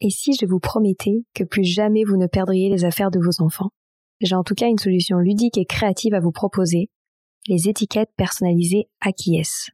Et 0.00 0.10
si 0.10 0.32
je 0.32 0.46
vous 0.46 0.60
promettais 0.60 1.24
que 1.34 1.44
plus 1.44 1.64
jamais 1.64 2.04
vous 2.04 2.16
ne 2.16 2.26
perdriez 2.26 2.70
les 2.70 2.84
affaires 2.84 3.10
de 3.10 3.18
vos 3.18 3.42
enfants 3.42 3.70
J'ai 4.20 4.36
en 4.36 4.44
tout 4.44 4.54
cas 4.54 4.68
une 4.68 4.78
solution 4.78 5.18
ludique 5.18 5.58
et 5.58 5.64
créative 5.64 6.14
à 6.14 6.20
vous 6.20 6.30
proposer, 6.30 6.90
les 7.48 7.68
étiquettes 7.68 8.10
personnalisées 8.16 8.88
Akies. 9.00 9.70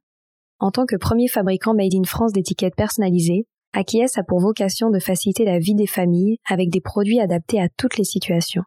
En 0.60 0.70
tant 0.70 0.86
que 0.86 0.96
premier 0.96 1.28
fabricant 1.28 1.74
made 1.74 1.94
in 1.94 2.04
France 2.04 2.32
d'étiquettes 2.32 2.76
personnalisées, 2.76 3.46
Akies 3.74 4.16
a 4.16 4.22
pour 4.22 4.40
vocation 4.40 4.90
de 4.90 4.98
faciliter 4.98 5.44
la 5.44 5.58
vie 5.58 5.74
des 5.74 5.86
familles 5.86 6.38
avec 6.48 6.70
des 6.70 6.80
produits 6.80 7.20
adaptés 7.20 7.60
à 7.60 7.68
toutes 7.68 7.98
les 7.98 8.04
situations. 8.04 8.62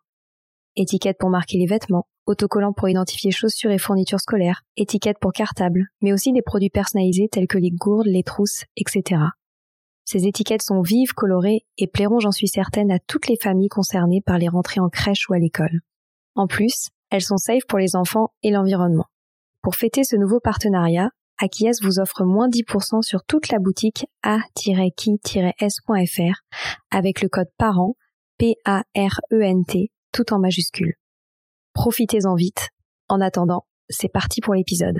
Étiquettes 0.75 1.17
pour 1.17 1.29
marquer 1.29 1.57
les 1.57 1.65
vêtements, 1.65 2.05
autocollants 2.27 2.73
pour 2.73 2.89
identifier 2.89 3.31
chaussures 3.31 3.71
et 3.71 3.79
fournitures 3.79 4.19
scolaires, 4.19 4.61
étiquettes 4.75 5.17
pour 5.19 5.31
cartables, 5.31 5.87
mais 6.01 6.13
aussi 6.13 6.33
des 6.33 6.43
produits 6.43 6.69
personnalisés 6.69 7.29
tels 7.31 7.47
que 7.47 7.57
les 7.57 7.71
gourdes, 7.71 8.07
les 8.07 8.23
trousses, 8.23 8.65
etc. 8.75 9.21
Ces 10.09 10.25
étiquettes 10.25 10.61
sont 10.61 10.81
vives, 10.81 11.11
colorées 11.11 11.65
et 11.77 11.85
plairont, 11.85 12.21
j'en 12.21 12.31
suis 12.31 12.47
certaine, 12.47 12.91
à 12.91 12.99
toutes 12.99 13.27
les 13.27 13.35
familles 13.35 13.67
concernées 13.67 14.21
par 14.25 14.37
les 14.37 14.47
rentrées 14.47 14.79
en 14.79 14.87
crèche 14.87 15.29
ou 15.29 15.33
à 15.33 15.37
l'école. 15.37 15.81
En 16.33 16.47
plus, 16.47 16.87
elles 17.09 17.23
sont 17.23 17.35
safe 17.35 17.65
pour 17.67 17.77
les 17.77 17.97
enfants 17.97 18.29
et 18.41 18.51
l'environnement. 18.51 19.07
Pour 19.61 19.75
fêter 19.75 20.05
ce 20.05 20.15
nouveau 20.15 20.39
partenariat, 20.39 21.09
Akies 21.39 21.81
vous 21.81 21.99
offre 21.99 22.23
moins 22.23 22.47
10% 22.47 23.01
sur 23.01 23.25
toute 23.25 23.49
la 23.49 23.59
boutique 23.59 24.05
a-qui-s.fr 24.23 24.81
avec 26.89 27.21
le 27.21 27.27
code 27.27 27.49
PARENT, 27.57 27.95
P-A-R-E-N-T, 28.37 29.91
tout 30.13 30.33
en 30.33 30.39
majuscule. 30.39 30.93
Profitez-en 31.73 32.35
vite. 32.35 32.69
En 33.09 33.19
attendant, 33.19 33.65
c'est 33.89 34.07
parti 34.07 34.39
pour 34.39 34.53
l'épisode. 34.53 34.99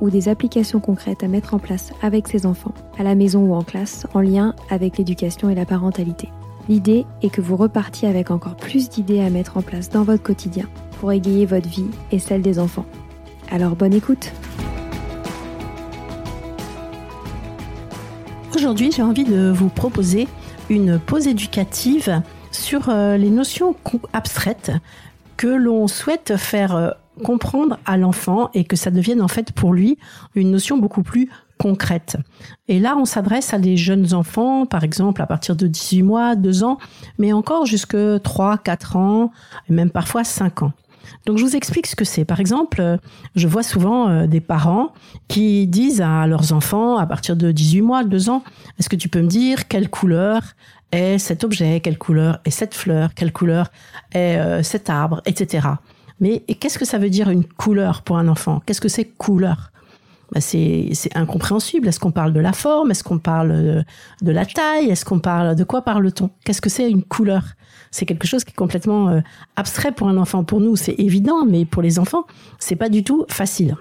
ou 0.00 0.10
des 0.10 0.28
applications 0.28 0.80
concrètes 0.80 1.22
à 1.22 1.28
mettre 1.28 1.54
en 1.54 1.58
place 1.58 1.92
avec 2.02 2.28
ses 2.28 2.46
enfants, 2.46 2.74
à 2.98 3.02
la 3.02 3.14
maison 3.14 3.40
ou 3.40 3.54
en 3.54 3.62
classe, 3.62 4.06
en 4.14 4.20
lien 4.20 4.54
avec 4.70 4.98
l'éducation 4.98 5.50
et 5.50 5.54
la 5.54 5.64
parentalité. 5.64 6.28
L'idée 6.68 7.06
est 7.22 7.30
que 7.30 7.40
vous 7.40 7.56
repartiez 7.56 8.08
avec 8.08 8.30
encore 8.30 8.56
plus 8.56 8.88
d'idées 8.88 9.20
à 9.20 9.30
mettre 9.30 9.56
en 9.56 9.62
place 9.62 9.88
dans 9.88 10.02
votre 10.02 10.22
quotidien 10.22 10.66
pour 11.00 11.12
égayer 11.12 11.46
votre 11.46 11.68
vie 11.68 11.86
et 12.10 12.18
celle 12.18 12.42
des 12.42 12.58
enfants. 12.58 12.86
Alors 13.50 13.76
bonne 13.76 13.94
écoute 13.94 14.32
Aujourd'hui, 18.56 18.90
j'ai 18.90 19.02
envie 19.02 19.24
de 19.24 19.50
vous 19.50 19.68
proposer 19.68 20.26
une 20.70 20.98
pause 20.98 21.26
éducative 21.26 22.22
sur 22.50 22.88
euh, 22.88 23.16
les 23.16 23.30
notions 23.30 23.76
abstraites 24.12 24.72
que 25.36 25.46
l'on 25.46 25.86
souhaite 25.86 26.36
faire 26.36 26.74
euh, 26.74 26.90
comprendre 27.22 27.78
à 27.84 27.96
l'enfant 27.96 28.50
et 28.54 28.64
que 28.64 28.76
ça 28.76 28.90
devienne 28.90 29.22
en 29.22 29.28
fait 29.28 29.52
pour 29.52 29.72
lui 29.72 29.98
une 30.34 30.50
notion 30.50 30.78
beaucoup 30.78 31.02
plus 31.02 31.28
concrète. 31.58 32.16
Et 32.68 32.78
là, 32.78 32.96
on 32.98 33.04
s'adresse 33.04 33.54
à 33.54 33.58
des 33.58 33.76
jeunes 33.76 34.12
enfants, 34.14 34.66
par 34.66 34.84
exemple 34.84 35.22
à 35.22 35.26
partir 35.26 35.56
de 35.56 35.66
18 35.66 36.02
mois, 36.02 36.36
2 36.36 36.64
ans, 36.64 36.78
mais 37.18 37.32
encore 37.32 37.66
jusque 37.66 37.96
3, 38.22 38.58
4 38.58 38.96
ans, 38.96 39.32
et 39.68 39.72
même 39.72 39.90
parfois 39.90 40.24
5 40.24 40.62
ans. 40.62 40.72
Donc 41.24 41.38
je 41.38 41.44
vous 41.44 41.56
explique 41.56 41.86
ce 41.86 41.96
que 41.96 42.04
c'est. 42.04 42.24
Par 42.24 42.40
exemple, 42.40 42.98
je 43.34 43.48
vois 43.48 43.62
souvent 43.62 44.08
euh, 44.08 44.26
des 44.26 44.40
parents 44.40 44.92
qui 45.28 45.66
disent 45.66 46.00
à 46.00 46.26
leurs 46.26 46.52
enfants 46.52 46.98
à 46.98 47.06
partir 47.06 47.36
de 47.36 47.52
18 47.52 47.80
mois, 47.80 48.04
2 48.04 48.28
ans, 48.30 48.42
est-ce 48.78 48.88
que 48.88 48.96
tu 48.96 49.08
peux 49.08 49.22
me 49.22 49.28
dire 49.28 49.68
quelle 49.68 49.88
couleur 49.88 50.42
est 50.92 51.18
cet 51.18 51.44
objet, 51.44 51.80
quelle 51.80 51.98
couleur 51.98 52.40
est 52.44 52.50
cette 52.50 52.74
fleur, 52.74 53.14
quelle 53.14 53.32
couleur 53.32 53.70
est 54.12 54.36
euh, 54.38 54.62
cet 54.62 54.90
arbre, 54.90 55.22
etc. 55.26 55.68
Mais 56.20 56.40
qu'est-ce 56.40 56.78
que 56.78 56.84
ça 56.84 56.98
veut 56.98 57.10
dire 57.10 57.30
une 57.30 57.44
couleur 57.44 58.02
pour 58.02 58.18
un 58.18 58.28
enfant? 58.28 58.62
Qu'est-ce 58.64 58.80
que 58.80 58.88
c'est 58.88 59.04
couleur? 59.04 59.70
Bah 60.32 60.40
c'est, 60.40 60.90
incompréhensible. 61.14 61.86
Est-ce 61.86 62.00
qu'on 62.00 62.10
parle 62.10 62.32
de 62.32 62.40
la 62.40 62.52
forme? 62.52 62.90
Est-ce 62.90 63.04
qu'on 63.04 63.18
parle 63.18 63.84
de, 64.22 64.32
la 64.32 64.44
taille? 64.44 64.90
Est-ce 64.90 65.04
qu'on 65.04 65.20
parle 65.20 65.54
de 65.54 65.64
quoi 65.64 65.82
parle-t-on? 65.82 66.30
Qu'est-ce 66.44 66.60
que 66.60 66.70
c'est 66.70 66.90
une 66.90 67.04
couleur? 67.04 67.44
C'est 67.92 68.06
quelque 68.06 68.26
chose 68.26 68.42
qui 68.44 68.50
est 68.50 68.56
complètement 68.56 69.08
euh, 69.08 69.20
abstrait 69.54 69.92
pour 69.92 70.08
un 70.08 70.16
enfant. 70.16 70.42
Pour 70.42 70.60
nous, 70.60 70.74
c'est 70.74 70.96
évident, 70.98 71.44
mais 71.46 71.64
pour 71.64 71.82
les 71.82 71.98
enfants, 71.98 72.26
c'est 72.58 72.76
pas 72.76 72.88
du 72.88 73.04
tout 73.04 73.24
facile. 73.28 73.76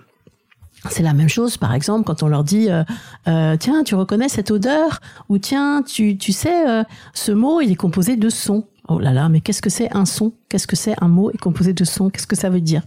C'est 0.89 1.03
la 1.03 1.13
même 1.13 1.29
chose, 1.29 1.57
par 1.57 1.73
exemple, 1.73 2.05
quand 2.05 2.23
on 2.23 2.27
leur 2.27 2.43
dit 2.43 2.69
euh, 2.69 2.83
euh, 3.27 3.57
tiens, 3.57 3.83
tu 3.83 3.95
reconnais 3.95 4.29
cette 4.29 4.51
odeur 4.51 4.99
ou 5.29 5.37
tiens, 5.37 5.81
tu, 5.83 6.17
tu 6.17 6.31
sais, 6.31 6.85
ce 7.13 7.31
mot, 7.31 7.61
il 7.61 7.71
est 7.71 7.75
composé 7.75 8.15
de 8.15 8.29
sons. 8.29 8.65
Oh 8.87 8.99
là 8.99 9.11
là, 9.11 9.29
mais 9.29 9.41
qu'est-ce 9.41 9.61
que 9.61 9.69
c'est 9.69 9.95
un 9.95 10.05
son? 10.05 10.33
Qu'est-ce 10.49 10.67
que 10.67 10.75
c'est 10.75 10.95
un 11.01 11.07
mot 11.07 11.31
est 11.31 11.37
composé 11.37 11.73
de 11.73 11.83
sons 11.83 12.09
Qu'est-ce 12.09 12.27
que 12.27 12.35
ça 12.35 12.49
veut 12.49 12.61
dire? 12.61 12.83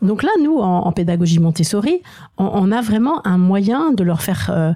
Donc 0.00 0.22
là, 0.22 0.30
nous, 0.42 0.58
en, 0.58 0.90
pédagogie 0.92 1.40
Montessori, 1.40 2.02
on, 2.36 2.70
a 2.70 2.80
vraiment 2.80 3.26
un 3.26 3.38
moyen 3.38 3.92
de 3.92 4.04
leur 4.04 4.22
faire 4.22 4.50
euh, 4.50 4.72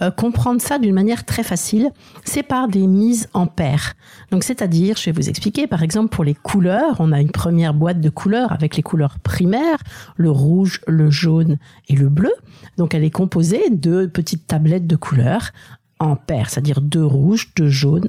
euh, 0.00 0.10
comprendre 0.10 0.60
ça 0.60 0.78
d'une 0.78 0.94
manière 0.94 1.24
très 1.24 1.42
facile. 1.42 1.90
C'est 2.24 2.42
par 2.42 2.68
des 2.68 2.86
mises 2.86 3.28
en 3.32 3.46
paire. 3.46 3.94
Donc 4.30 4.44
c'est-à-dire, 4.44 4.96
je 4.96 5.06
vais 5.06 5.12
vous 5.12 5.28
expliquer, 5.28 5.66
par 5.66 5.82
exemple, 5.82 6.14
pour 6.14 6.24
les 6.24 6.34
couleurs, 6.34 6.96
on 7.00 7.12
a 7.12 7.20
une 7.20 7.30
première 7.30 7.74
boîte 7.74 8.00
de 8.00 8.10
couleurs 8.10 8.52
avec 8.52 8.76
les 8.76 8.82
couleurs 8.82 9.18
primaires, 9.18 9.78
le 10.16 10.30
rouge, 10.30 10.80
le 10.86 11.10
jaune 11.10 11.58
et 11.88 11.96
le 11.96 12.08
bleu. 12.08 12.32
Donc 12.76 12.94
elle 12.94 13.04
est 13.04 13.10
composée 13.10 13.70
de 13.70 14.06
petites 14.06 14.46
tablettes 14.46 14.86
de 14.86 14.96
couleurs 14.96 15.50
en 15.98 16.16
paire, 16.16 16.48
c'est-à-dire 16.48 16.80
deux 16.80 17.04
rouges, 17.04 17.52
deux 17.56 17.68
jaunes 17.68 18.08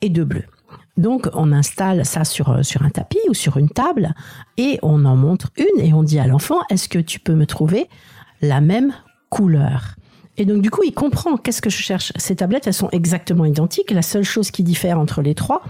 et 0.00 0.08
deux 0.08 0.24
bleus. 0.24 0.46
Donc 0.96 1.28
on 1.32 1.52
installe 1.52 2.04
ça 2.04 2.24
sur, 2.24 2.50
euh, 2.50 2.62
sur 2.62 2.82
un 2.82 2.90
tapis 2.90 3.20
ou 3.28 3.34
sur 3.34 3.56
une 3.56 3.70
table 3.70 4.14
et 4.58 4.78
on 4.82 5.04
en 5.04 5.16
montre 5.16 5.50
une 5.56 5.80
et 5.80 5.92
on 5.94 6.02
dit 6.02 6.18
à 6.18 6.26
l'enfant, 6.26 6.60
est-ce 6.70 6.88
que 6.88 6.98
tu 6.98 7.18
peux 7.18 7.34
me 7.34 7.46
trouver 7.46 7.88
la 8.42 8.60
même 8.60 8.92
couleur? 9.30 9.96
Et 10.36 10.44
donc 10.44 10.62
du 10.62 10.70
coup, 10.70 10.82
il 10.84 10.92
comprend 10.92 11.36
qu'est-ce 11.36 11.62
que 11.62 11.70
je 11.70 11.82
cherche. 11.82 12.12
Ces 12.16 12.36
tablettes, 12.36 12.66
elles 12.66 12.74
sont 12.74 12.90
exactement 12.90 13.44
identiques. 13.44 13.90
La 13.90 14.02
seule 14.02 14.24
chose 14.24 14.50
qui 14.50 14.62
diffère 14.62 14.98
entre 14.98 15.22
les 15.22 15.34
trois, 15.34 15.62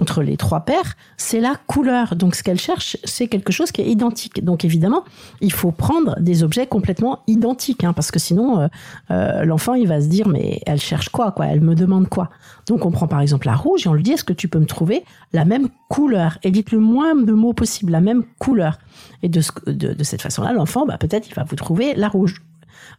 entre 0.00 0.22
les 0.22 0.36
trois 0.36 0.60
paires, 0.60 0.96
c'est 1.16 1.40
la 1.40 1.54
couleur. 1.66 2.16
Donc 2.16 2.34
ce 2.34 2.42
qu'elle 2.42 2.58
cherche, 2.58 2.96
c'est 3.04 3.28
quelque 3.28 3.52
chose 3.52 3.70
qui 3.70 3.82
est 3.82 3.88
identique. 3.88 4.44
Donc 4.44 4.64
évidemment, 4.64 5.04
il 5.40 5.52
faut 5.52 5.72
prendre 5.72 6.18
des 6.20 6.42
objets 6.42 6.66
complètement 6.66 7.20
identiques, 7.26 7.84
hein, 7.84 7.92
parce 7.92 8.10
que 8.10 8.18
sinon, 8.18 8.60
euh, 8.60 8.68
euh, 9.10 9.44
l'enfant, 9.44 9.74
il 9.74 9.86
va 9.86 10.00
se 10.00 10.08
dire, 10.08 10.28
mais 10.28 10.60
elle 10.66 10.80
cherche 10.80 11.10
quoi, 11.10 11.32
quoi? 11.32 11.46
Elle 11.46 11.60
me 11.60 11.74
demande 11.74 12.08
quoi? 12.08 12.30
Donc 12.66 12.86
on 12.86 12.90
prend 12.90 13.06
par 13.06 13.20
exemple 13.20 13.46
la 13.46 13.54
rouge 13.54 13.86
et 13.86 13.88
on 13.88 13.94
lui 13.94 14.02
dit, 14.02 14.12
est-ce 14.12 14.24
que 14.24 14.32
tu 14.32 14.48
peux 14.48 14.58
me 14.58 14.66
trouver 14.66 15.04
la 15.32 15.44
même 15.44 15.68
couleur? 15.88 16.38
Et 16.42 16.50
dites 16.50 16.72
le 16.72 16.80
moins 16.80 17.14
de 17.14 17.32
mots 17.32 17.52
possible, 17.52 17.92
la 17.92 18.00
même 18.00 18.24
couleur. 18.38 18.78
Et 19.22 19.28
de, 19.28 19.42
de, 19.66 19.92
de 19.92 20.04
cette 20.04 20.22
façon-là, 20.22 20.52
l'enfant, 20.52 20.86
bah, 20.86 20.98
peut-être, 20.98 21.28
il 21.28 21.34
va 21.34 21.44
vous 21.44 21.56
trouver 21.56 21.94
la 21.94 22.08
rouge. 22.08 22.42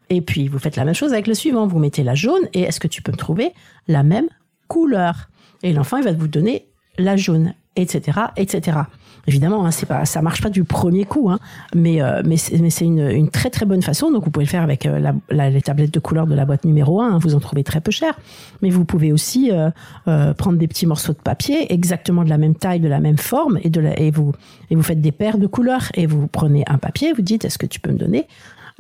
Et 0.09 0.21
puis, 0.21 0.47
vous 0.47 0.59
faites 0.59 0.75
la 0.75 0.85
même 0.85 0.93
chose 0.93 1.13
avec 1.13 1.27
le 1.27 1.33
suivant. 1.33 1.65
Vous 1.65 1.79
mettez 1.79 2.03
la 2.03 2.15
jaune 2.15 2.43
et 2.53 2.61
est-ce 2.61 2.79
que 2.79 2.87
tu 2.87 3.01
peux 3.01 3.11
me 3.11 3.17
trouver 3.17 3.53
la 3.87 4.03
même 4.03 4.27
couleur? 4.67 5.29
Et 5.63 5.73
l'enfant, 5.73 5.97
il 5.97 6.03
va 6.03 6.11
vous 6.11 6.27
donner 6.27 6.67
la 6.97 7.15
jaune, 7.15 7.53
etc., 7.75 8.19
etc. 8.37 8.79
Évidemment, 9.27 9.65
hein, 9.65 9.71
c'est 9.71 9.85
pas, 9.85 10.05
ça 10.05 10.21
marche 10.21 10.41
pas 10.41 10.49
du 10.49 10.63
premier 10.63 11.05
coup, 11.05 11.29
hein, 11.29 11.39
mais 11.75 12.01
euh, 12.01 12.23
mais 12.25 12.37
c'est 12.37 12.85
une, 12.85 12.99
une, 12.99 13.29
très 13.29 13.51
très 13.51 13.65
bonne 13.65 13.83
façon. 13.83 14.11
Donc 14.11 14.25
vous 14.25 14.31
pouvez 14.31 14.45
le 14.45 14.49
faire 14.49 14.63
avec 14.63 14.85
euh, 14.85 15.13
la, 15.29 15.49
les 15.49 15.61
tablettes 15.61 15.93
de 15.93 15.99
couleur 15.99 16.25
de 16.25 16.33
la 16.33 16.45
boîte 16.45 16.65
numéro 16.65 17.01
1, 17.01 17.07
hein, 17.07 17.19
vous 17.19 17.35
en 17.35 17.39
trouvez 17.39 17.63
très 17.63 17.81
peu 17.81 17.91
cher. 17.91 18.17
Mais 18.61 18.71
vous 18.71 18.83
pouvez 18.83 19.11
aussi 19.11 19.51
euh, 19.51 19.69
euh, 20.07 20.33
prendre 20.33 20.57
des 20.57 20.67
petits 20.67 20.87
morceaux 20.87 21.13
de 21.13 21.19
papier 21.19 21.71
exactement 21.71 22.23
de 22.23 22.29
la 22.29 22.39
même 22.39 22.55
taille, 22.55 22.79
de 22.79 22.87
la 22.87 22.99
même 22.99 23.17
forme, 23.17 23.59
et 23.63 23.69
de 23.69 23.79
la, 23.79 23.99
et 23.99 24.09
vous 24.09 24.33
et 24.71 24.75
vous 24.75 24.83
faites 24.83 25.01
des 25.01 25.11
paires 25.11 25.37
de 25.37 25.47
couleurs 25.47 25.91
et 25.93 26.07
vous 26.07 26.27
prenez 26.27 26.63
un 26.67 26.79
papier, 26.79 27.13
vous 27.13 27.21
dites 27.21 27.45
est-ce 27.45 27.59
que 27.59 27.67
tu 27.67 27.79
peux 27.79 27.91
me 27.91 27.97
donner 27.97 28.27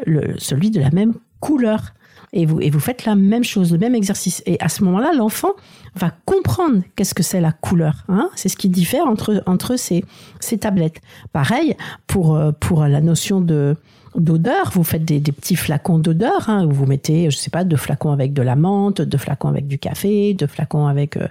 le, 0.05 0.33
celui 0.39 0.71
de 0.71 0.79
la 0.79 0.89
même 0.89 1.13
couleur? 1.39 1.93
Et 2.33 2.45
vous, 2.45 2.61
et 2.61 2.69
vous 2.69 2.79
faites 2.79 3.05
la 3.05 3.15
même 3.15 3.43
chose, 3.43 3.71
le 3.71 3.77
même 3.77 3.95
exercice. 3.95 4.41
Et 4.45 4.59
à 4.61 4.69
ce 4.69 4.83
moment-là, 4.83 5.11
l'enfant 5.13 5.51
va 5.95 6.11
comprendre 6.25 6.81
qu'est-ce 6.95 7.13
que 7.13 7.23
c'est 7.23 7.41
la 7.41 7.51
couleur. 7.51 8.05
Hein 8.07 8.29
c'est 8.35 8.49
ce 8.49 8.57
qui 8.57 8.69
diffère 8.69 9.05
entre, 9.07 9.43
entre 9.45 9.75
ces, 9.75 10.03
ces 10.39 10.57
tablettes. 10.57 11.01
Pareil, 11.33 11.75
pour, 12.07 12.35
euh, 12.35 12.51
pour 12.51 12.85
la 12.85 13.01
notion 13.01 13.41
de, 13.41 13.75
d'odeur. 14.15 14.71
Vous 14.73 14.83
faites 14.83 15.05
des, 15.05 15.19
des, 15.19 15.31
petits 15.31 15.55
flacons 15.55 15.99
d'odeur. 15.99 16.49
Hein, 16.49 16.67
vous 16.69 16.85
mettez, 16.85 17.29
je 17.29 17.37
sais 17.37 17.49
pas, 17.49 17.63
deux 17.63 17.77
flacons 17.77 18.11
avec 18.11 18.33
de 18.33 18.41
la 18.41 18.55
menthe, 18.55 19.01
deux 19.01 19.17
flacons 19.17 19.47
avec 19.47 19.67
du 19.67 19.79
café, 19.79 20.33
deux 20.33 20.47
flacons 20.47 20.87
avec 20.87 21.17
euh, 21.17 21.27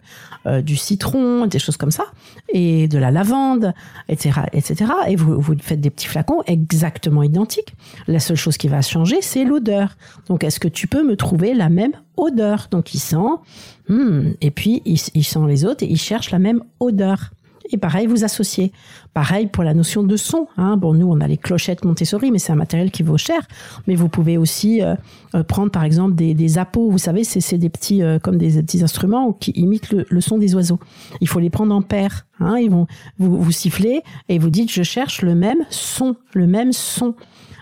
euh, 0.47 0.63
du 0.63 0.77
citron, 0.77 1.47
des 1.47 1.59
choses 1.59 1.77
comme 1.77 1.91
ça, 1.91 2.05
et 2.49 2.89
de 2.89 2.99
la 2.99 3.11
lavande, 3.11 3.75
etc., 4.09 4.41
etc. 4.53 4.93
Et 5.09 5.17
vous, 5.17 5.41
vous 5.41 5.55
faites 5.61 5.81
des 5.81 5.91
petits 5.91 6.09
flacons 6.09 6.43
exactement 6.47 7.23
identiques. 7.23 7.75
La 8.07 8.21
seule 8.21 8.37
chose 8.37 8.57
qui 8.57 8.69
va 8.69 8.83
changer, 8.83 9.19
c'est 9.21 9.45
l'odeur. 9.45 9.97
Donc, 10.29 10.45
est-ce 10.45 10.61
que 10.61 10.69
tu 10.69 10.87
peux 10.87 11.07
me 11.07 11.17
trouver 11.17 11.55
la 11.55 11.69
même 11.69 11.93
odeur? 12.17 12.69
Donc, 12.71 12.95
il 12.95 13.01
sent, 13.01 13.17
hmm, 13.89 14.31
et 14.41 14.51
puis 14.51 14.83
il, 14.85 14.99
il 15.15 15.25
sent 15.25 15.47
les 15.47 15.65
autres 15.65 15.83
et 15.83 15.91
il 15.91 15.99
cherche 15.99 16.31
la 16.31 16.39
même 16.39 16.63
odeur. 16.81 17.31
Et 17.73 17.79
pareil, 17.79 18.07
vous 18.07 18.25
associez. 18.25 18.73
Pareil 19.15 19.47
pour 19.47 19.65
la 19.65 19.75
notion 19.75 20.03
de 20.03 20.17
son. 20.17 20.47
Hein. 20.57 20.77
Bon, 20.77 20.95
nous, 20.95 21.07
on 21.11 21.21
a 21.21 21.29
les 21.29 21.37
clochettes 21.37 21.85
Montessori, 21.85 22.31
mais 22.31 22.39
c'est 22.39 22.53
un 22.53 22.57
matériel 22.57 22.91
qui 22.91 23.03
vaut 23.03 23.19
cher. 23.19 23.47
Mais 23.87 23.95
vous 23.95 24.09
pouvez 24.09 24.39
aussi 24.39 24.83
euh, 24.83 24.95
euh 25.35 25.43
prendre, 25.43 25.71
par 25.71 25.85
exemple, 25.85 26.15
des, 26.15 26.35
des. 26.35 26.49
Vous 26.75 26.99
savez, 26.99 27.25
c'est 27.25 27.59
des 27.59 27.71
petits, 27.71 28.03
euh, 28.03 28.19
comme 28.19 28.37
des 28.37 28.63
petits 28.63 28.83
instruments 28.83 29.33
qui 29.33 29.53
imitent 29.53 29.91
le, 29.91 30.07
le, 30.09 30.21
son 30.21 30.39
des 30.39 30.55
oiseaux. 30.55 30.81
Il 31.21 31.29
faut 31.29 31.41
les 31.41 31.51
prendre 31.51 31.75
en 31.75 31.83
paire. 31.83 32.27
Hein. 32.41 32.57
Ils 32.59 32.71
vont 32.71 32.87
vous, 33.19 33.41
vous 33.41 33.53
siffler 33.53 34.03
et 34.29 34.39
vous 34.39 34.51
dites, 34.51 34.71
je 34.71 34.83
cherche 34.83 35.23
le 35.23 35.35
même 35.35 35.65
son, 35.71 36.17
le 36.35 36.47
même 36.47 36.73
son. 36.73 37.15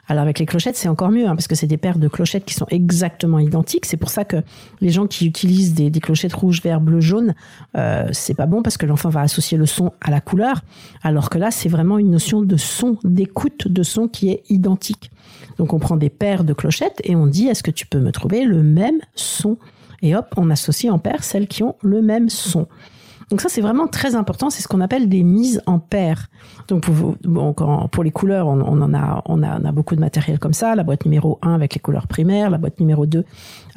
Alors 0.08 0.22
avec 0.22 0.38
les 0.38 0.46
clochettes, 0.46 0.76
c'est 0.76 0.88
encore 0.88 1.10
mieux, 1.10 1.26
hein, 1.26 1.36
parce 1.36 1.46
que 1.46 1.54
c'est 1.54 1.66
des 1.66 1.76
paires 1.76 1.98
de 1.98 2.08
clochettes 2.08 2.46
qui 2.46 2.54
sont 2.54 2.66
exactement 2.70 3.38
identiques. 3.38 3.84
C'est 3.84 3.98
pour 3.98 4.08
ça 4.08 4.24
que 4.24 4.38
les 4.80 4.88
gens 4.88 5.06
qui 5.06 5.26
utilisent 5.26 5.74
des, 5.74 5.90
clochettes 6.00 6.32
rouge, 6.32 6.62
vert, 6.62 6.80
bleu, 6.80 7.00
jaune, 7.00 7.34
euh, 7.76 8.08
c'est 8.12 8.34
pas 8.34 8.46
bon 8.46 8.62
parce 8.62 8.78
que 8.78 8.86
l'enfant 8.86 9.10
va 9.10 9.20
associer 9.20 9.58
le 9.58 9.66
son 9.66 9.92
à 10.00 10.10
la 10.10 10.22
couleur, 10.22 10.62
alors 11.02 11.28
que 11.28 11.36
là, 11.36 11.50
c'est 11.50 11.68
vraiment 11.68 11.98
une 11.98 12.10
notion 12.10 12.40
de 12.40 12.56
son, 12.56 12.96
d'écoute 13.04 13.68
de 13.68 13.82
son 13.82 14.08
qui 14.08 14.30
est 14.30 14.42
identique. 14.48 15.10
Donc 15.58 15.74
on 15.74 15.78
prend 15.78 15.96
des 15.96 16.10
paires 16.10 16.44
de 16.44 16.54
clochettes 16.54 17.00
et 17.04 17.14
on 17.14 17.26
dit, 17.26 17.48
est-ce 17.48 17.62
que 17.62 17.70
tu 17.70 17.86
peux 17.86 18.00
me 18.00 18.10
trouver 18.10 18.44
le 18.44 18.62
même 18.62 19.00
son? 19.14 19.58
Et 20.00 20.16
hop, 20.16 20.32
on 20.36 20.48
associe 20.48 20.90
en 20.90 20.98
paire 20.98 21.22
celles 21.22 21.48
qui 21.48 21.62
ont 21.62 21.76
le 21.82 22.00
même 22.00 22.30
son. 22.30 22.66
Donc 23.30 23.40
ça, 23.42 23.48
c'est 23.48 23.60
vraiment 23.60 23.86
très 23.86 24.14
important. 24.14 24.48
C'est 24.48 24.62
ce 24.62 24.68
qu'on 24.68 24.80
appelle 24.80 25.08
des 25.08 25.22
mises 25.22 25.62
en 25.66 25.78
paire. 25.78 26.28
Donc 26.68 26.82
pour, 26.82 27.16
bon, 27.24 27.52
quand, 27.52 27.88
pour 27.88 28.02
les 28.02 28.10
couleurs, 28.10 28.46
on, 28.48 28.60
on, 28.60 28.80
en 28.80 28.94
a, 28.94 29.22
on, 29.26 29.42
a, 29.42 29.60
on 29.60 29.64
a 29.64 29.72
beaucoup 29.72 29.94
de 29.94 30.00
matériel 30.00 30.38
comme 30.38 30.54
ça. 30.54 30.74
La 30.74 30.82
boîte 30.82 31.04
numéro 31.04 31.38
1 31.42 31.54
avec 31.54 31.74
les 31.74 31.80
couleurs 31.80 32.06
primaires, 32.06 32.50
la 32.50 32.58
boîte 32.58 32.80
numéro 32.80 33.06
2 33.06 33.24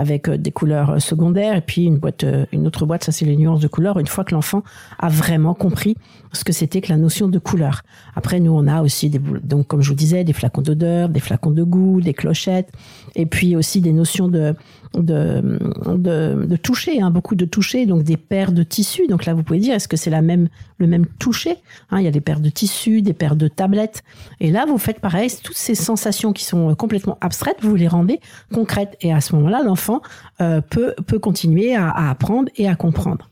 avec 0.02 0.28
euh, 0.28 0.38
des 0.38 0.52
couleurs 0.52 0.92
euh, 0.92 1.00
secondaires, 1.00 1.56
et 1.56 1.62
puis 1.62 1.86
une 1.86 1.98
boîte, 1.98 2.24
euh, 2.24 2.46
une 2.52 2.66
autre 2.66 2.86
boîte, 2.86 3.04
ça 3.04 3.12
c'est 3.12 3.26
les 3.26 3.38
nuances 3.38 3.60
de 3.60 3.68
couleurs. 3.68 4.00
Une 4.00 4.08
fois 4.08 4.24
que 4.24 4.34
l'enfant 4.34 4.64
a 4.98 5.10
vraiment 5.10 5.54
compris 5.54 5.96
ce 6.34 6.44
que 6.44 6.54
c'était 6.54 6.82
que 6.82 6.90
la 6.90 6.98
notion 6.98 7.28
de 7.28 7.38
couleur. 7.38 7.84
Après, 8.16 8.40
nous, 8.40 8.52
on 8.52 8.68
a 8.68 8.82
aussi 8.82 9.10
des, 9.10 9.20
donc 9.20 9.68
comme 9.68 9.82
je 9.82 9.90
vous 9.90 9.96
disais, 9.96 10.24
des 10.24 10.34
flacons 10.34 10.62
d'odeur, 10.62 11.10
des 11.10 11.20
flacons 11.20 11.52
de 11.52 11.64
goût, 11.64 12.02
des 12.02 12.14
clochettes, 12.14 12.72
et 13.16 13.28
puis 13.28 13.56
aussi 13.56 13.80
des 13.80 13.94
notions 13.94 14.28
de 14.28 14.56
de, 14.94 15.60
de, 15.88 16.46
de 16.46 16.56
toucher, 16.56 17.02
hein, 17.02 17.12
beaucoup 17.12 17.36
de 17.36 17.46
toucher, 17.46 17.86
donc 17.86 18.04
des 18.04 18.18
paires 18.18 18.52
de 18.52 18.64
tissus. 18.64 19.08
Donc 19.08 19.26
là, 19.26 19.34
vous 19.34 19.44
pouvez 19.44 19.60
dire, 19.60 19.74
est-ce 19.74 19.88
que 19.88 19.98
c'est 19.98 20.10
la 20.10 20.22
même, 20.22 20.50
le 20.78 20.88
même 20.88 21.06
toucher 21.06 21.58
hein, 21.90 22.00
Il 22.00 22.04
y 22.04 22.08
a 22.08 22.12
des 22.12 22.22
paires 22.22 22.40
de 22.40 22.50
tissus, 22.50 23.02
des 23.02 23.14
paires 23.14 23.36
de 23.36 23.48
tablettes. 23.48 24.04
Et 24.40 24.52
là, 24.52 24.66
vous 24.68 24.78
faites 24.78 25.00
pareil, 25.00 25.30
toutes 25.44 25.58
ces 25.58 25.76
sensations 25.76 26.34
qui 26.34 26.44
sont 26.44 26.76
complètement 26.76 27.18
abstraites, 27.22 27.58
vous 27.62 27.76
les 27.76 27.88
rendez 27.88 28.20
concrètes. 28.54 28.98
Et 29.02 29.14
à 29.14 29.22
ce 29.22 29.36
moment-là, 29.36 29.64
l'enfant 29.64 30.02
euh, 30.42 30.62
peut, 30.62 30.94
peut 31.08 31.20
continuer 31.20 31.76
à, 31.76 31.90
à 31.90 32.10
apprendre 32.10 32.50
et 32.58 32.68
à 32.68 32.76
comprendre 32.76 33.31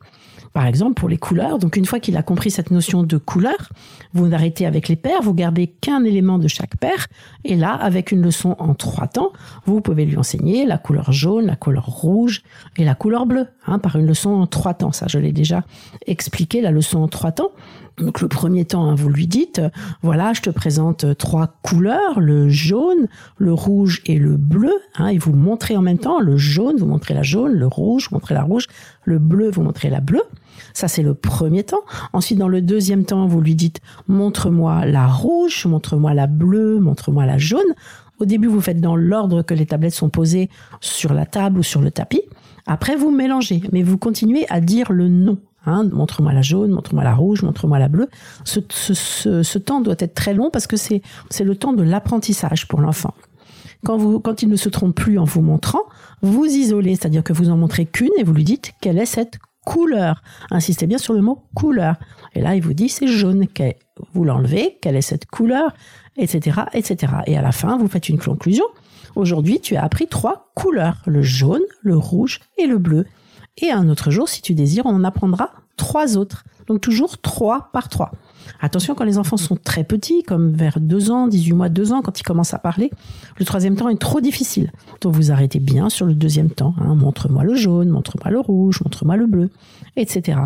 par 0.54 0.66
exemple 0.66 0.94
pour 0.94 1.10
les 1.10 1.18
couleurs. 1.18 1.60
Donc 1.60 1.76
une 1.78 1.86
fois 1.86 2.00
qu'il 2.00 2.18
a 2.18 2.24
compris 2.24 2.52
cette 2.52 2.72
notion 2.72 3.04
de 3.04 3.18
couleur, 3.18 3.70
vous 4.14 4.28
n'arrêtez 4.28 4.66
avec 4.66 4.88
les 4.88 4.96
paires, 4.96 5.22
vous 5.22 5.34
gardez 5.34 5.68
qu'un 5.68 6.04
élément 6.04 6.38
de 6.38 6.48
chaque 6.48 6.78
paire, 6.78 7.08
et 7.44 7.56
là, 7.56 7.74
avec 7.74 8.12
une 8.12 8.22
leçon 8.22 8.56
en 8.60 8.74
trois 8.74 9.08
temps, 9.08 9.32
vous 9.66 9.82
pouvez 9.82 10.06
lui 10.06 10.18
enseigner 10.18 10.66
la 10.66 10.78
couleur 10.78 11.12
jaune, 11.12 11.46
la 11.46 11.56
couleur 11.56 11.86
rouge 11.86 12.42
et 12.78 12.86
la 12.86 12.96
couleur 12.96 13.26
bleue, 13.26 13.48
hein, 13.68 13.80
par 13.80 13.96
une 13.96 14.06
leçon 14.06 14.32
en 14.32 14.48
trois 14.48 14.74
temps. 14.74 14.92
Ça, 14.92 15.06
je 15.08 15.20
l'ai 15.20 15.32
déjà 15.32 15.64
expliqué, 16.08 16.62
la 16.62 16.72
leçon 16.72 17.00
en 17.00 17.08
trois 17.08 17.32
temps. 17.32 17.52
Donc 18.00 18.22
le 18.22 18.28
premier 18.28 18.66
temps, 18.66 18.90
hein, 18.90 18.96
vous 18.96 19.10
lui 19.10 19.28
dites, 19.28 19.62
voilà, 20.02 20.34
je 20.34 20.42
te 20.42 20.50
présente 20.50 21.18
trois 21.18 21.48
couleurs, 21.64 22.20
le 22.20 22.50
jaune, 22.50 23.08
le 23.38 23.54
rouge 23.54 24.02
et 24.06 24.18
le 24.18 24.38
bleu. 24.38 24.74
Hein, 24.98 25.08
et 25.08 25.18
vous 25.18 25.34
montrez 25.34 25.76
en 25.76 25.82
même 25.82 25.98
temps 25.98 26.20
le 26.20 26.38
jaune, 26.38 26.78
vous 26.78 26.86
montrez 26.86 27.14
la 27.14 27.24
jaune, 27.24 27.54
le 27.54 27.68
rouge, 27.68 28.08
vous 28.10 28.16
montrez 28.16 28.34
la 28.34 28.44
rouge, 28.44 28.68
le 29.04 29.20
bleu, 29.20 29.50
vous 29.50 29.64
montrez 29.64 29.90
la 29.90 30.00
bleue. 30.00 30.24
Ça, 30.74 30.88
c'est 30.88 31.04
le 31.04 31.14
premier 31.14 31.64
temps. 31.64 31.82
Ensuite, 32.14 32.40
dans 32.40 32.48
le 32.48 32.62
deuxième 32.62 33.06
temps, 33.06 33.28
vous 33.28 33.42
lui 33.42 33.56
dites, 33.56 33.82
montre-moi 34.08 34.86
la 34.86 35.08
rouge, 35.08 35.66
montre-moi 35.66 36.14
la 36.14 36.28
bleue, 36.28 36.80
montre-moi 36.80 37.26
la 37.26 37.38
jaune. 37.38 37.74
Au 38.20 38.26
début, 38.26 38.48
vous 38.48 38.62
faites 38.62 38.82
dans 38.82 38.96
l'ordre 38.96 39.42
que 39.42 39.54
les 39.54 39.66
tablettes 39.66 39.94
sont 39.94 40.10
posées 40.10 40.50
sur 40.82 41.14
la 41.14 41.26
table 41.26 41.60
ou 41.60 41.64
sur 41.64 41.82
le 41.82 41.92
tapis. 41.92 42.22
Après, 42.66 42.96
vous 42.96 43.12
mélangez, 43.12 43.62
mais 43.72 43.82
vous 43.82 43.98
continuez 43.98 44.46
à 44.50 44.62
dire 44.62 44.92
le 44.92 45.08
nom. 45.08 45.38
Hein, 45.66 45.84
montre-moi 45.92 46.34
la 46.34 46.42
jaune, 46.42 46.72
montre-moi 46.72 47.04
la 47.04 47.14
rouge, 47.14 47.44
montre-moi 47.44 47.80
la 47.80 47.90
bleue. 47.90 48.10
Ce, 48.46 48.60
ce, 48.70 49.58
temps 49.58 49.82
doit 49.82 49.96
être 50.00 50.14
très 50.14 50.34
long 50.34 50.50
parce 50.50 50.68
que 50.68 50.78
c'est 50.78 51.02
le 51.44 51.56
temps 51.56 51.74
de 51.74 51.84
l'apprentissage 51.84 52.68
pour 52.68 52.82
l'enfant. 52.82 53.14
Quand, 53.86 53.98
vous, 53.98 54.20
quand 54.20 54.42
il 54.42 54.50
ne 54.50 54.56
se 54.56 54.70
trompe 54.70 54.96
plus 54.96 55.18
en 55.18 55.24
vous 55.24 55.42
montrant, 55.42 55.84
vous 56.22 56.46
isolez, 56.46 56.96
c'est-à-dire 56.96 57.24
que 57.24 57.34
vous 57.34 57.50
en 57.50 57.58
montrez 57.58 57.86
qu'une 57.86 58.10
et 58.18 58.24
vous 58.24 58.34
lui 58.34 58.44
dites 58.44 58.74
quelle 58.82 58.98
est 58.98 59.06
cette 59.06 59.38
couleur. 59.66 60.22
Insistez 60.52 60.88
bien 60.88 60.98
sur 60.98 61.14
le 61.14 61.22
mot 61.22 61.44
couleur. 61.56 61.96
Et 62.34 62.42
là, 62.42 62.56
il 62.56 62.62
vous 62.62 62.74
dit 62.74 62.90
c'est 62.90 63.08
jaune. 63.08 63.46
Vous 64.14 64.24
l'enlevez, 64.24 64.78
quelle 64.82 64.96
est 64.96 65.02
cette 65.02 65.26
couleur, 65.26 65.74
etc., 66.18 66.62
etc. 66.74 67.14
Et 67.28 67.38
à 67.38 67.42
la 67.42 67.52
fin, 67.52 67.78
vous 67.78 67.88
faites 67.88 68.10
une 68.10 68.20
conclusion. 68.20 68.66
Aujourd'hui, 69.16 69.60
tu 69.60 69.76
as 69.76 69.84
appris 69.84 70.08
trois 70.08 70.52
couleurs 70.56 71.02
le 71.06 71.22
jaune, 71.22 71.62
le 71.82 71.98
rouge 71.98 72.40
et 72.58 72.66
le 72.66 72.78
bleu. 72.78 73.06
Et 73.62 73.72
un 73.72 73.90
autre 73.90 74.12
jour, 74.12 74.30
si 74.30 74.42
tu 74.42 74.54
désires, 74.54 74.86
on 74.86 74.96
en 74.96 75.04
apprendra 75.04 75.52
trois 75.78 76.18
autres. 76.18 76.44
Donc 76.68 76.82
toujours 76.82 77.18
trois 77.20 77.70
par 77.74 77.90
trois. 77.90 78.12
Attention, 78.62 78.96
quand 78.96 79.04
les 79.04 79.18
enfants 79.18 79.38
sont 79.38 79.56
très 79.56 79.84
petits, 79.84 80.24
comme 80.24 80.52
vers 80.52 80.80
2 80.80 81.12
ans, 81.12 81.28
18 81.28 81.54
mois, 81.54 81.70
2 81.70 81.94
ans, 81.94 82.02
quand 82.02 82.20
ils 82.20 82.24
commencent 82.24 82.54
à 82.54 82.60
parler, 82.60 82.92
le 83.38 83.46
troisième 83.46 83.76
temps 83.76 83.90
est 83.90 84.00
trop 84.00 84.22
difficile. 84.22 84.72
Donc 85.02 85.16
vous 85.16 85.32
arrêtez 85.32 85.60
bien 85.60 85.90
sur 85.90 86.06
le 86.06 86.14
deuxième 86.14 86.50
temps. 86.50 86.74
Hein. 86.80 86.96
Montre-moi 86.96 87.44
le 87.44 87.56
jaune, 87.56 87.90
montre-moi 87.90 88.32
le 88.32 88.40
rouge, 88.40 88.82
montre-moi 88.84 89.18
le 89.18 89.28
bleu, 89.28 89.50
etc. 89.96 90.40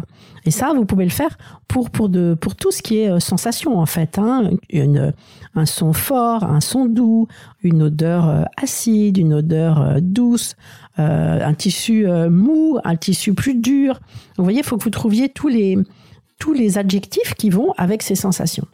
Et 0.46 0.52
ça, 0.52 0.74
vous 0.76 0.86
pouvez 0.86 1.06
le 1.06 1.12
faire 1.12 1.38
pour, 1.68 1.90
pour, 1.90 2.10
de, 2.10 2.36
pour 2.40 2.56
tout 2.56 2.72
ce 2.72 2.82
qui 2.82 3.00
est 3.00 3.10
euh, 3.10 3.20
sensation, 3.20 3.80
en 3.80 3.86
fait. 3.86 4.18
Hein. 4.18 4.52
Une, 4.70 5.14
un 5.56 5.66
son 5.66 5.94
fort, 5.94 6.44
un 6.44 6.62
son 6.62 6.86
doux, 6.86 7.28
une 7.64 7.84
odeur 7.84 8.28
euh, 8.28 8.44
acide, 8.62 9.18
une 9.18 9.34
odeur 9.34 9.82
euh, 9.82 10.00
douce, 10.02 10.56
euh, 11.00 11.40
un 11.44 11.54
tissu 11.54 12.08
euh, 12.08 12.30
mou, 12.30 12.78
un 12.84 12.96
tissu 12.96 13.34
plus 13.34 13.56
dur. 13.56 14.00
Vous 14.38 14.44
voyez, 14.44 14.60
il 14.60 14.66
faut 14.66 14.78
que 14.78 14.84
vous 14.84 14.90
trouviez 14.90 15.30
tous 15.30 15.48
les, 15.48 15.78
tous 16.40 16.54
les 16.54 16.78
adjectifs 16.78 17.34
qui 17.36 17.50
vont 17.50 17.74
avec 17.78 18.02
ces 18.02 18.16
sensations. 18.16 18.68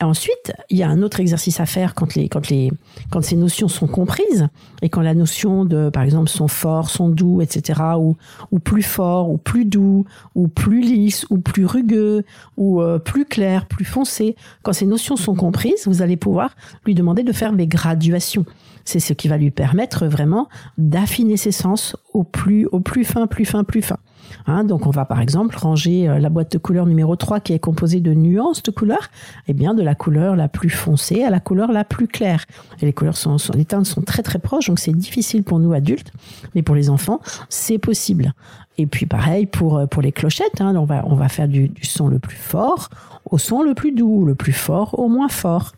Et 0.00 0.04
ensuite, 0.04 0.52
il 0.70 0.76
y 0.76 0.84
a 0.84 0.88
un 0.88 1.02
autre 1.02 1.18
exercice 1.18 1.58
à 1.58 1.66
faire 1.66 1.94
quand, 1.94 2.14
les, 2.14 2.28
quand, 2.28 2.48
les, 2.50 2.70
quand 3.10 3.20
ces 3.20 3.34
notions 3.34 3.66
sont 3.66 3.88
comprises 3.88 4.46
et 4.80 4.88
quand 4.88 5.00
la 5.00 5.14
notion 5.14 5.64
de, 5.64 5.90
par 5.90 6.04
exemple, 6.04 6.28
sont 6.28 6.46
fort, 6.46 6.88
sont 6.88 7.08
doux, 7.08 7.40
etc., 7.40 7.80
ou, 7.98 8.16
ou 8.52 8.60
plus 8.60 8.84
fort, 8.84 9.28
ou 9.28 9.38
plus 9.38 9.64
doux, 9.64 10.04
ou 10.36 10.46
plus 10.46 10.82
lisse, 10.82 11.26
ou 11.30 11.38
plus 11.38 11.66
rugueux, 11.66 12.24
ou 12.56 12.80
euh, 12.80 13.00
plus 13.00 13.24
clair, 13.24 13.66
plus 13.66 13.84
foncé. 13.84 14.36
Quand 14.62 14.72
ces 14.72 14.86
notions 14.86 15.16
sont 15.16 15.34
comprises, 15.34 15.88
vous 15.88 16.00
allez 16.00 16.16
pouvoir 16.16 16.54
lui 16.86 16.94
demander 16.94 17.24
de 17.24 17.32
faire 17.32 17.52
des 17.52 17.66
graduations. 17.66 18.46
C'est 18.84 19.00
ce 19.00 19.12
qui 19.12 19.26
va 19.26 19.36
lui 19.36 19.50
permettre 19.50 20.06
vraiment 20.06 20.48
d'affiner 20.78 21.36
ses 21.36 21.52
sens 21.52 21.96
au 22.14 22.22
plus, 22.22 22.66
au 22.66 22.78
plus 22.78 23.04
fin, 23.04 23.26
plus 23.26 23.44
fin, 23.44 23.64
plus 23.64 23.82
fin. 23.82 23.98
Hein, 24.46 24.64
donc 24.64 24.86
on 24.86 24.90
va 24.90 25.04
par 25.04 25.20
exemple 25.20 25.56
ranger 25.56 26.08
euh, 26.08 26.18
la 26.18 26.28
boîte 26.28 26.52
de 26.52 26.58
couleur 26.58 26.86
numéro 26.86 27.16
3 27.16 27.40
qui 27.40 27.52
est 27.52 27.58
composée 27.58 28.00
de 28.00 28.14
nuances 28.14 28.62
de 28.62 28.70
couleurs, 28.70 29.10
et 29.46 29.50
eh 29.50 29.52
bien 29.54 29.74
de 29.74 29.82
la 29.82 29.94
couleur 29.94 30.36
la 30.36 30.48
plus 30.48 30.70
foncée 30.70 31.22
à 31.24 31.30
la 31.30 31.40
couleur 31.40 31.72
la 31.72 31.84
plus 31.84 32.08
claire. 32.08 32.44
Et 32.80 32.86
les 32.86 32.92
couleurs 32.92 33.16
sont, 33.16 33.36
les 33.54 33.64
teintes 33.64 33.86
sont 33.86 34.02
très 34.02 34.22
très 34.22 34.38
proches, 34.38 34.68
donc 34.68 34.78
c'est 34.78 34.92
difficile 34.92 35.42
pour 35.42 35.58
nous 35.58 35.72
adultes, 35.72 36.12
mais 36.54 36.62
pour 36.62 36.74
les 36.74 36.90
enfants, 36.90 37.20
c'est 37.48 37.78
possible. 37.78 38.32
Et 38.76 38.86
puis 38.86 39.06
pareil 39.06 39.46
pour 39.46 39.78
euh, 39.78 39.86
pour 39.86 40.02
les 40.02 40.12
clochettes, 40.12 40.60
hein, 40.60 40.74
on 40.76 40.84
va 40.84 41.04
on 41.06 41.14
va 41.14 41.28
faire 41.28 41.48
du, 41.48 41.68
du 41.68 41.84
son 41.84 42.08
le 42.08 42.18
plus 42.18 42.36
fort 42.36 42.88
au 43.30 43.38
son 43.38 43.62
le 43.62 43.74
plus 43.74 43.92
doux, 43.92 44.24
le 44.24 44.34
plus 44.34 44.52
fort 44.52 44.98
au 44.98 45.08
moins 45.08 45.28
fort 45.28 45.72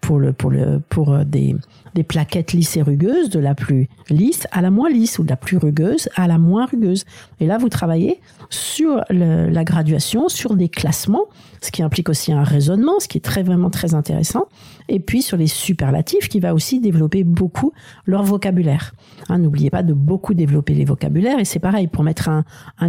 pour 0.00 0.18
le 0.18 0.32
pour 0.32 0.50
le 0.50 0.80
pour 0.88 1.12
euh, 1.12 1.24
des 1.24 1.56
des 1.96 2.04
plaquettes 2.04 2.52
lisses 2.52 2.76
et 2.76 2.82
rugueuses, 2.82 3.30
de 3.30 3.40
la 3.40 3.54
plus 3.54 3.88
lisse 4.10 4.46
à 4.52 4.60
la 4.60 4.70
moins 4.70 4.90
lisse, 4.90 5.18
ou 5.18 5.24
de 5.24 5.30
la 5.30 5.36
plus 5.36 5.56
rugueuse 5.56 6.08
à 6.14 6.28
la 6.28 6.38
moins 6.38 6.66
rugueuse. 6.66 7.04
Et 7.40 7.46
là, 7.46 7.56
vous 7.56 7.70
travaillez 7.70 8.20
sur 8.50 9.02
la 9.10 9.64
graduation, 9.64 10.28
sur 10.28 10.54
des 10.54 10.68
classements, 10.68 11.24
ce 11.62 11.70
qui 11.70 11.82
implique 11.82 12.08
aussi 12.08 12.32
un 12.32 12.44
raisonnement, 12.44 13.00
ce 13.00 13.08
qui 13.08 13.18
est 13.18 13.22
très 13.22 13.42
vraiment 13.42 13.70
très 13.70 13.94
intéressant, 13.94 14.44
et 14.88 15.00
puis 15.00 15.22
sur 15.22 15.38
les 15.38 15.46
superlatifs, 15.46 16.28
qui 16.28 16.38
va 16.38 16.54
aussi 16.54 16.80
développer 16.80 17.24
beaucoup 17.24 17.72
leur 18.04 18.22
vocabulaire. 18.22 18.94
Hein, 19.28 19.38
N'oubliez 19.38 19.70
pas 19.70 19.82
de 19.82 19.94
beaucoup 19.94 20.34
développer 20.34 20.74
les 20.74 20.84
vocabulaires, 20.84 21.38
et 21.38 21.46
c'est 21.46 21.58
pareil, 21.58 21.86
pour 21.86 22.04
mettre 22.04 22.28
un, 22.28 22.44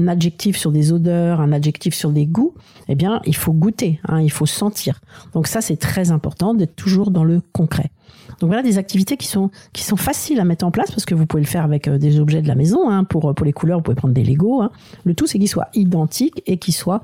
adjectif 0.07 0.57
sur 0.57 0.71
des 0.71 0.91
odeurs, 0.91 1.39
un 1.39 1.53
adjectif 1.53 1.95
sur 1.95 2.11
des 2.11 2.25
goûts, 2.25 2.53
eh 2.89 2.95
bien, 2.95 3.21
il 3.25 3.35
faut 3.35 3.53
goûter, 3.53 4.01
hein, 4.07 4.21
il 4.21 4.31
faut 4.31 4.45
sentir. 4.45 4.99
Donc 5.33 5.47
ça, 5.47 5.61
c'est 5.61 5.77
très 5.77 6.11
important 6.11 6.53
d'être 6.53 6.75
toujours 6.75 7.09
dans 7.09 7.23
le 7.23 7.41
concret. 7.53 7.89
Donc 8.39 8.47
voilà 8.49 8.61
des 8.61 8.77
activités 8.77 9.17
qui 9.17 9.27
sont 9.27 9.49
qui 9.73 9.83
sont 9.83 9.97
faciles 9.97 10.39
à 10.39 10.45
mettre 10.45 10.65
en 10.65 10.71
place 10.71 10.91
parce 10.91 11.05
que 11.05 11.15
vous 11.15 11.25
pouvez 11.25 11.43
le 11.43 11.47
faire 11.47 11.63
avec 11.63 11.87
euh, 11.87 11.97
des 11.97 12.19
objets 12.19 12.41
de 12.41 12.47
la 12.47 12.55
maison. 12.55 12.89
Hein, 12.89 13.03
pour 13.03 13.33
pour 13.33 13.45
les 13.45 13.53
couleurs, 13.53 13.79
vous 13.79 13.83
pouvez 13.83 13.95
prendre 13.95 14.13
des 14.13 14.23
Lego. 14.23 14.61
Hein. 14.61 14.71
Le 15.03 15.13
tout 15.13 15.27
c'est 15.27 15.39
qu'ils 15.39 15.49
soient 15.49 15.69
identiques 15.73 16.41
et 16.45 16.57
qu'ils 16.57 16.73
soient 16.73 17.03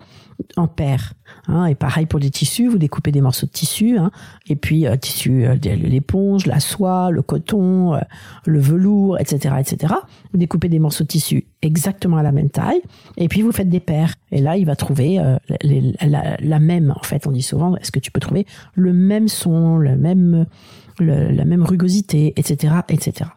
en 0.55 0.67
paire. 0.67 1.13
Hein. 1.47 1.65
Et 1.65 1.75
pareil 1.75 2.05
pour 2.05 2.19
les 2.19 2.29
tissus, 2.29 2.67
vous 2.67 2.77
découpez 2.77 3.11
des 3.11 3.21
morceaux 3.21 3.45
de 3.45 3.51
tissu. 3.51 3.97
Hein. 3.97 4.11
Et 4.47 4.55
puis 4.55 4.87
euh, 4.87 4.95
tissu, 4.95 5.45
euh, 5.45 5.55
l'éponge, 5.55 6.45
la 6.45 6.59
soie, 6.59 7.11
le 7.11 7.21
coton, 7.21 7.95
euh, 7.95 7.99
le 8.45 8.59
velours, 8.59 9.19
etc., 9.19 9.55
etc. 9.59 9.93
Vous 10.31 10.39
découpez 10.39 10.69
des 10.69 10.79
morceaux 10.79 11.03
de 11.03 11.09
tissu 11.09 11.47
exactement 11.65 12.17
à 12.17 12.23
la 12.23 12.31
même 12.31 12.49
taille. 12.49 12.81
Et 13.17 13.27
puis 13.27 13.41
vous 13.41 13.51
faites 13.51 13.69
des 13.69 13.79
paires. 13.79 14.15
Et 14.31 14.41
là, 14.41 14.57
il 14.57 14.65
va 14.65 14.75
trouver 14.75 15.19
la, 15.61 16.37
la, 16.39 16.59
même. 16.59 16.93
En 16.95 17.03
fait, 17.03 17.27
on 17.27 17.31
dit 17.31 17.41
souvent, 17.41 17.75
est-ce 17.77 17.91
que 17.91 17.99
tu 17.99 18.11
peux 18.11 18.19
trouver 18.19 18.45
le 18.75 18.93
même 18.93 19.27
son, 19.27 19.77
le 19.77 19.95
même 19.95 20.45
la 20.99 21.45
même 21.45 21.63
rugosité, 21.63 22.33
etc., 22.35 22.75
etc. 22.89 23.29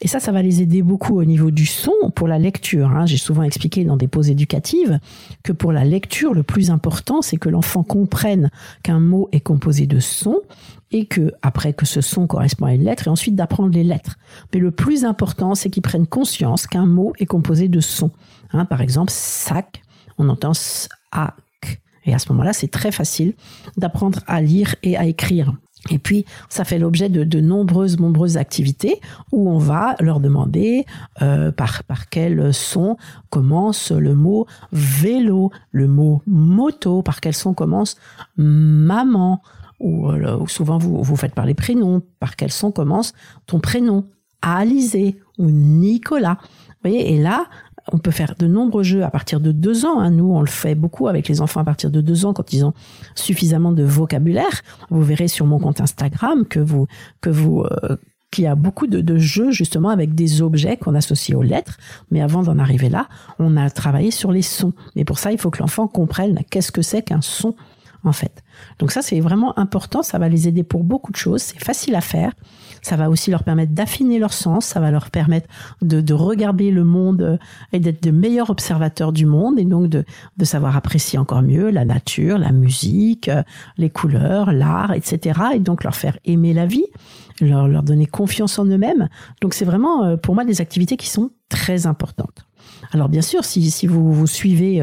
Et 0.00 0.08
ça, 0.08 0.20
ça 0.20 0.32
va 0.32 0.42
les 0.42 0.62
aider 0.62 0.82
beaucoup 0.82 1.18
au 1.18 1.24
niveau 1.24 1.50
du 1.50 1.66
son 1.66 1.92
pour 2.14 2.28
la 2.28 2.38
lecture. 2.38 2.90
Hein. 2.90 3.06
J'ai 3.06 3.16
souvent 3.16 3.42
expliqué 3.42 3.84
dans 3.84 3.96
des 3.96 4.08
pauses 4.08 4.30
éducatives 4.30 5.00
que 5.42 5.52
pour 5.52 5.72
la 5.72 5.84
lecture, 5.84 6.34
le 6.34 6.42
plus 6.42 6.70
important, 6.70 7.22
c'est 7.22 7.36
que 7.36 7.48
l'enfant 7.48 7.82
comprenne 7.82 8.50
qu'un 8.82 9.00
mot 9.00 9.28
est 9.32 9.40
composé 9.40 9.86
de 9.86 10.00
sons 10.00 10.40
et 10.90 11.06
que 11.06 11.32
après 11.42 11.72
que 11.72 11.84
ce 11.84 12.00
son 12.00 12.26
correspond 12.26 12.66
à 12.66 12.74
une 12.74 12.84
lettre 12.84 13.08
et 13.08 13.10
ensuite 13.10 13.34
d'apprendre 13.34 13.74
les 13.74 13.84
lettres. 13.84 14.16
Mais 14.54 14.60
le 14.60 14.70
plus 14.70 15.04
important, 15.04 15.54
c'est 15.54 15.70
qu'ils 15.70 15.82
prennent 15.82 16.06
conscience 16.06 16.66
qu'un 16.66 16.86
mot 16.86 17.12
est 17.18 17.26
composé 17.26 17.68
de 17.68 17.80
sons. 17.80 18.10
Hein, 18.52 18.64
par 18.64 18.80
exemple, 18.80 19.10
sac, 19.12 19.82
on 20.16 20.28
entend 20.28 20.54
sac. 20.54 21.34
Et 22.04 22.14
à 22.14 22.18
ce 22.18 22.32
moment-là, 22.32 22.54
c'est 22.54 22.68
très 22.68 22.90
facile 22.90 23.34
d'apprendre 23.76 24.20
à 24.26 24.40
lire 24.40 24.74
et 24.82 24.96
à 24.96 25.04
écrire. 25.04 25.52
Et 25.90 25.98
puis, 25.98 26.24
ça 26.48 26.64
fait 26.64 26.78
l'objet 26.78 27.08
de, 27.08 27.24
de, 27.24 27.40
nombreuses, 27.40 27.98
nombreuses 27.98 28.36
activités 28.36 29.00
où 29.32 29.48
on 29.48 29.58
va 29.58 29.94
leur 30.00 30.20
demander 30.20 30.84
euh, 31.22 31.52
par, 31.52 31.84
par 31.84 32.08
quel 32.08 32.52
son 32.52 32.96
commence 33.30 33.92
le 33.92 34.14
mot 34.14 34.46
vélo, 34.72 35.50
le 35.70 35.86
mot 35.86 36.22
moto, 36.26 37.02
par 37.02 37.20
quel 37.20 37.34
son 37.34 37.54
commence 37.54 37.96
maman, 38.36 39.42
ou, 39.80 40.10
euh, 40.10 40.44
souvent 40.46 40.78
vous, 40.78 41.02
vous 41.02 41.16
faites 41.16 41.34
par 41.34 41.46
les 41.46 41.54
prénoms, 41.54 42.02
par 42.18 42.36
quel 42.36 42.50
son 42.50 42.72
commence 42.72 43.12
ton 43.46 43.60
prénom, 43.60 44.06
Alizé 44.42 45.18
ou 45.38 45.50
Nicolas. 45.50 46.38
Vous 46.68 46.90
voyez, 46.90 47.14
et 47.14 47.18
là, 47.20 47.46
on 47.92 47.98
peut 47.98 48.10
faire 48.10 48.34
de 48.38 48.46
nombreux 48.46 48.82
jeux 48.82 49.04
à 49.04 49.10
partir 49.10 49.40
de 49.40 49.52
deux 49.52 49.84
ans. 49.84 50.00
Hein. 50.00 50.10
Nous, 50.10 50.30
on 50.30 50.40
le 50.40 50.46
fait 50.46 50.74
beaucoup 50.74 51.08
avec 51.08 51.28
les 51.28 51.40
enfants 51.40 51.60
à 51.60 51.64
partir 51.64 51.90
de 51.90 52.00
deux 52.00 52.24
ans 52.24 52.32
quand 52.32 52.52
ils 52.52 52.64
ont 52.64 52.74
suffisamment 53.14 53.72
de 53.72 53.82
vocabulaire. 53.82 54.62
Vous 54.90 55.02
verrez 55.02 55.28
sur 55.28 55.46
mon 55.46 55.58
compte 55.58 55.80
Instagram 55.80 56.44
que 56.46 56.60
vous 56.60 56.86
que 57.20 57.30
vous 57.30 57.62
euh, 57.62 57.96
qu'il 58.30 58.44
y 58.44 58.46
a 58.46 58.54
beaucoup 58.54 58.86
de, 58.86 59.00
de, 59.00 59.16
jeux 59.16 59.52
justement 59.52 59.88
avec 59.88 60.14
des 60.14 60.42
objets 60.42 60.76
qu'on 60.76 60.94
associe 60.94 61.36
aux 61.36 61.42
lettres. 61.42 61.78
Mais 62.10 62.20
avant 62.20 62.42
d'en 62.42 62.58
arriver 62.58 62.90
là, 62.90 63.08
on 63.38 63.56
a 63.56 63.70
travaillé 63.70 64.10
sur 64.10 64.32
les 64.32 64.42
sons. 64.42 64.74
Mais 64.96 65.04
pour 65.04 65.18
ça, 65.18 65.32
il 65.32 65.38
faut 65.38 65.50
que 65.50 65.60
l'enfant 65.60 65.88
comprenne 65.88 66.40
qu'est-ce 66.50 66.72
que 66.72 66.82
c'est 66.82 67.02
qu'un 67.02 67.22
son 67.22 67.54
en 68.04 68.12
fait. 68.12 68.42
Donc 68.78 68.92
ça, 68.92 69.02
c'est 69.02 69.20
vraiment 69.20 69.58
important. 69.58 70.02
Ça 70.02 70.18
va 70.18 70.28
les 70.28 70.48
aider 70.48 70.62
pour 70.62 70.84
beaucoup 70.84 71.12
de 71.12 71.16
choses. 71.16 71.42
C'est 71.42 71.62
facile 71.62 71.94
à 71.94 72.00
faire. 72.00 72.32
Ça 72.82 72.96
va 72.96 73.10
aussi 73.10 73.30
leur 73.30 73.44
permettre 73.44 73.72
d'affiner 73.72 74.18
leur 74.18 74.32
sens, 74.32 74.66
ça 74.66 74.80
va 74.80 74.90
leur 74.90 75.10
permettre 75.10 75.48
de, 75.82 76.00
de 76.00 76.14
regarder 76.14 76.70
le 76.70 76.84
monde 76.84 77.22
euh, 77.22 77.36
et 77.72 77.80
d'être 77.80 78.02
de 78.02 78.10
meilleurs 78.10 78.50
observateurs 78.50 79.12
du 79.12 79.26
monde 79.26 79.58
et 79.58 79.64
donc 79.64 79.88
de, 79.88 80.04
de 80.36 80.44
savoir 80.44 80.76
apprécier 80.76 81.18
encore 81.18 81.42
mieux 81.42 81.70
la 81.70 81.84
nature, 81.84 82.38
la 82.38 82.52
musique, 82.52 83.28
euh, 83.28 83.42
les 83.76 83.90
couleurs, 83.90 84.52
l'art, 84.52 84.92
etc. 84.92 85.40
Et 85.54 85.58
donc 85.58 85.84
leur 85.84 85.96
faire 85.96 86.18
aimer 86.24 86.54
la 86.54 86.66
vie, 86.66 86.86
leur, 87.40 87.68
leur 87.68 87.82
donner 87.82 88.06
confiance 88.06 88.58
en 88.58 88.66
eux-mêmes. 88.66 89.08
Donc 89.40 89.54
c'est 89.54 89.64
vraiment 89.64 90.04
euh, 90.04 90.16
pour 90.16 90.34
moi 90.34 90.44
des 90.44 90.60
activités 90.60 90.96
qui 90.96 91.08
sont 91.08 91.30
très 91.48 91.86
importantes. 91.86 92.47
Alors 92.92 93.08
bien 93.08 93.22
sûr, 93.22 93.44
si, 93.44 93.70
si 93.70 93.86
vous, 93.86 94.12
vous 94.12 94.26
suivez 94.26 94.82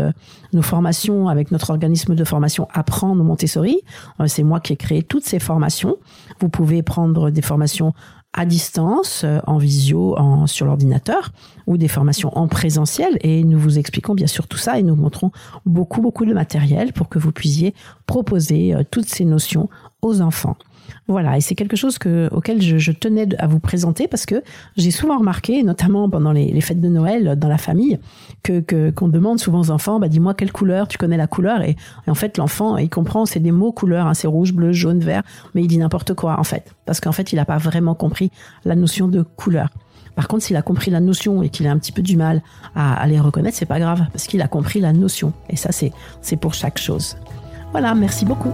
nos 0.53 0.61
formations 0.61 1.27
avec 1.27 1.51
notre 1.51 1.69
organisme 1.69 2.15
de 2.15 2.23
formation 2.23 2.67
Apprendre 2.73 3.23
Montessori, 3.23 3.81
c'est 4.27 4.43
moi 4.43 4.59
qui 4.59 4.73
ai 4.73 4.75
créé 4.75 5.03
toutes 5.03 5.25
ces 5.25 5.39
formations. 5.39 5.97
Vous 6.39 6.49
pouvez 6.49 6.83
prendre 6.83 7.29
des 7.31 7.41
formations 7.41 7.93
à 8.35 8.45
distance, 8.45 9.21
euh, 9.23 9.39
en 9.47 9.57
visio, 9.57 10.17
en, 10.19 10.45
sur 10.45 10.65
l'ordinateur, 10.65 11.31
ou 11.67 11.77
des 11.77 11.87
formations 11.87 12.37
en 12.37 12.47
présentiel. 12.47 13.17
Et 13.21 13.43
nous 13.43 13.57
vous 13.57 13.79
expliquons 13.79 14.13
bien 14.13 14.27
sûr 14.27 14.47
tout 14.47 14.57
ça 14.57 14.77
et 14.77 14.83
nous 14.83 14.95
montrons 14.95 15.31
beaucoup, 15.65 16.01
beaucoup 16.01 16.25
de 16.25 16.33
matériel 16.33 16.91
pour 16.91 17.07
que 17.07 17.17
vous 17.17 17.31
puissiez 17.31 17.73
proposer 18.05 18.75
euh, 18.75 18.83
toutes 18.89 19.07
ces 19.07 19.23
notions 19.23 19.69
aux 20.01 20.21
enfants. 20.21 20.57
Voilà, 21.07 21.37
et 21.37 21.41
c'est 21.41 21.55
quelque 21.55 21.75
chose 21.75 21.97
que, 21.97 22.29
auquel 22.31 22.61
je, 22.61 22.91
tenais 22.91 23.27
à 23.37 23.47
vous 23.47 23.59
présenter 23.59 24.07
parce 24.07 24.25
que 24.25 24.43
j'ai 24.75 24.91
souvent 24.91 25.19
remarqué, 25.19 25.61
notamment 25.63 26.09
pendant 26.09 26.31
les, 26.31 26.61
fêtes 26.61 26.81
de 26.81 26.89
Noël 26.89 27.37
dans 27.37 27.47
la 27.47 27.57
famille, 27.57 27.99
que 28.43 28.89
qu'on 28.91 29.07
demande 29.07 29.39
souvent 29.39 29.59
aux 29.59 29.71
enfants, 29.71 29.99
bah 29.99 30.07
dis-moi 30.07 30.33
quelle 30.33 30.51
couleur, 30.51 30.87
tu 30.87 30.97
connais 30.97 31.17
la 31.17 31.27
couleur, 31.27 31.61
et, 31.61 31.75
en 32.07 32.15
fait 32.15 32.37
l'enfant 32.37 32.77
il 32.77 32.89
comprend, 32.89 33.25
c'est 33.25 33.39
des 33.39 33.51
mots 33.51 33.71
couleurs, 33.71 34.07
hein, 34.07 34.13
c'est 34.13 34.27
rouge, 34.27 34.53
bleu, 34.53 34.71
jaune, 34.71 34.99
vert, 34.99 35.23
mais 35.53 35.61
il 35.61 35.67
dit 35.67 35.77
n'importe 35.77 36.13
quoi 36.13 36.39
en 36.39 36.43
fait, 36.43 36.73
parce 36.85 36.99
qu'en 36.99 37.11
fait 37.11 37.31
il 37.31 37.35
n'a 37.35 37.45
pas 37.45 37.57
vraiment 37.57 37.93
compris 37.93 38.31
la 38.63 38.75
notion 38.75 39.07
de 39.07 39.21
couleur. 39.21 39.69
Par 40.15 40.27
contre, 40.27 40.43
s'il 40.43 40.55
a 40.55 40.61
compris 40.61 40.91
la 40.91 41.01
notion 41.01 41.43
et 41.43 41.49
qu'il 41.49 41.67
a 41.67 41.71
un 41.71 41.77
petit 41.77 41.91
peu 41.91 42.01
du 42.01 42.15
mal 42.15 42.41
à, 42.73 42.93
à 42.95 43.05
les 43.05 43.19
reconnaître, 43.19 43.57
c'est 43.57 43.65
pas 43.65 43.79
grave, 43.79 44.05
parce 44.11 44.27
qu'il 44.27 44.41
a 44.41 44.47
compris 44.47 44.79
la 44.79 44.93
notion. 44.93 45.33
Et 45.49 45.57
ça, 45.57 45.71
c'est 45.71 46.37
pour 46.37 46.53
chaque 46.53 46.77
chose. 46.77 47.17
Voilà, 47.71 47.93
merci 47.93 48.23
beaucoup. 48.23 48.53